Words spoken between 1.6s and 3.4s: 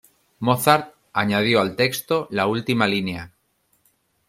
al texto la última línea.